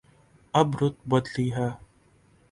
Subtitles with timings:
[0.59, 1.69] اب رت بدلی ہے۔